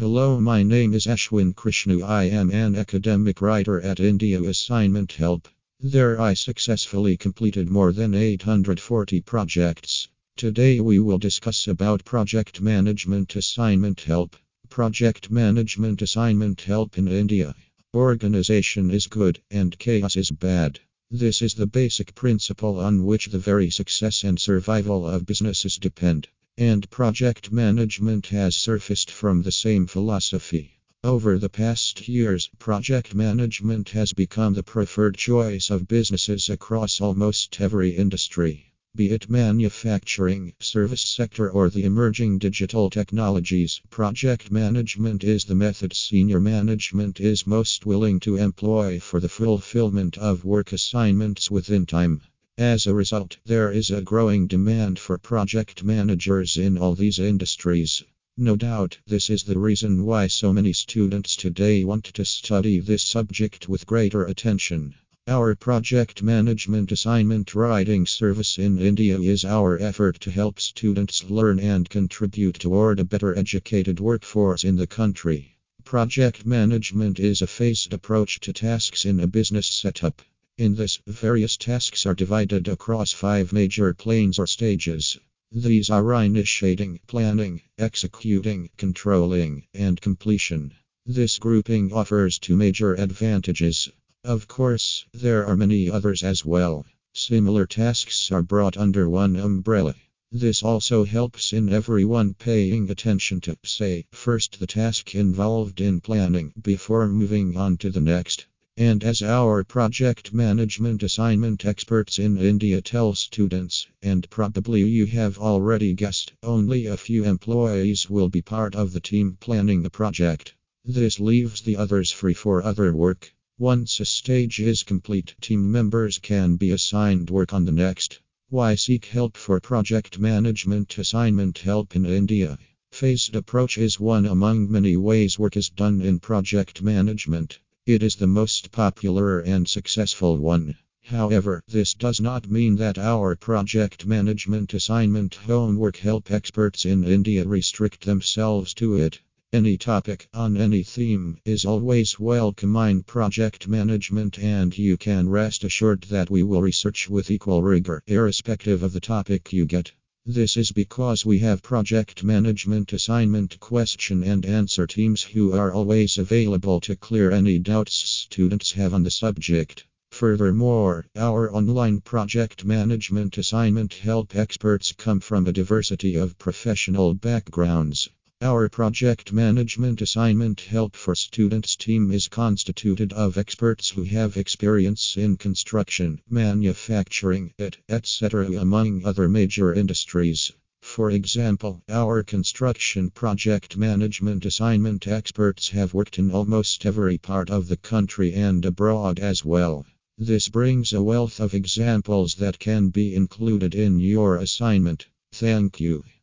[0.00, 2.02] Hello, my name is Ashwin Krishnu.
[2.02, 5.46] I am an academic writer at India Assignment Help.
[5.78, 10.08] There I successfully completed more than 840 projects.
[10.38, 14.36] Today we will discuss about project management assignment help.
[14.70, 17.54] Project management assignment help in India.
[17.92, 20.80] Organization is good and chaos is bad.
[21.10, 26.26] This is the basic principle on which the very success and survival of businesses depend.
[26.60, 30.78] And project management has surfaced from the same philosophy.
[31.02, 37.58] Over the past years, project management has become the preferred choice of businesses across almost
[37.62, 38.74] every industry.
[38.94, 45.94] Be it manufacturing, service sector, or the emerging digital technologies, project management is the method
[45.96, 52.20] senior management is most willing to employ for the fulfillment of work assignments within time.
[52.60, 58.02] As a result, there is a growing demand for project managers in all these industries.
[58.36, 63.02] No doubt, this is the reason why so many students today want to study this
[63.02, 64.94] subject with greater attention.
[65.26, 71.58] Our project management assignment writing service in India is our effort to help students learn
[71.58, 75.56] and contribute toward a better educated workforce in the country.
[75.82, 80.20] Project management is a phased approach to tasks in a business setup.
[80.60, 85.16] In this, various tasks are divided across five major planes or stages.
[85.50, 90.74] These are initiating, planning, executing, controlling, and completion.
[91.06, 93.88] This grouping offers two major advantages.
[94.22, 96.84] Of course, there are many others as well.
[97.14, 99.94] Similar tasks are brought under one umbrella.
[100.30, 106.52] This also helps in everyone paying attention to, say, first the task involved in planning
[106.60, 108.44] before moving on to the next.
[108.82, 115.36] And as our project management assignment experts in India tell students, and probably you have
[115.36, 120.54] already guessed, only a few employees will be part of the team planning the project.
[120.82, 123.30] This leaves the others free for other work.
[123.58, 128.18] Once a stage is complete, team members can be assigned work on the next.
[128.48, 132.58] Why seek help for project management assignment help in India?
[132.92, 137.58] Phased approach is one among many ways work is done in project management.
[137.90, 140.76] It is the most popular and successful one.
[141.06, 147.44] However, this does not mean that our project management assignment homework help experts in India
[147.44, 149.18] restrict themselves to it.
[149.52, 155.64] Any topic on any theme is always welcome in project management, and you can rest
[155.64, 159.90] assured that we will research with equal rigor, irrespective of the topic you get.
[160.26, 166.18] This is because we have project management assignment question and answer teams who are always
[166.18, 169.86] available to clear any doubts students have on the subject.
[170.10, 178.10] Furthermore, our online project management assignment help experts come from a diversity of professional backgrounds.
[178.42, 185.18] Our project management assignment help for students team is constituted of experts who have experience
[185.18, 187.52] in construction, manufacturing,
[187.90, 190.52] etc., among other major industries.
[190.80, 197.68] For example, our construction project management assignment experts have worked in almost every part of
[197.68, 199.84] the country and abroad as well.
[200.16, 205.08] This brings a wealth of examples that can be included in your assignment.
[205.30, 206.04] Thank you.